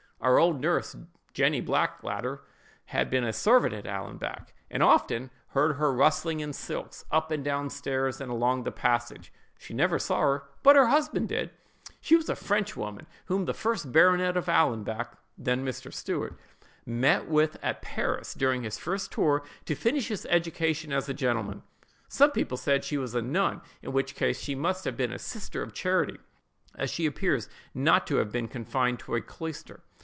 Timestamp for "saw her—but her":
9.97-10.85